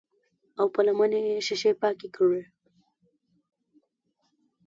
[0.59, 2.43] او پۀ لمنه يې شيشې پاکې کړې